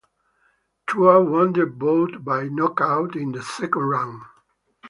Tua 0.87 1.23
won 1.23 1.53
the 1.53 1.67
bout 1.67 2.25
by 2.25 2.47
knockout 2.47 3.15
in 3.15 3.33
the 3.33 3.43
second 3.43 3.83
round. 3.83 4.23